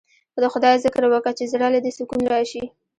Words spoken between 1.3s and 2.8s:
چې زړه له دې سکون رايشي.